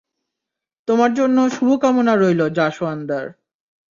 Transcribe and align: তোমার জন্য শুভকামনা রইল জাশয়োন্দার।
তোমার 0.87 1.11
জন্য 1.13 1.37
শুভকামনা 1.49 2.13
রইল 2.15 2.41
জাশয়োন্দার। 2.49 3.25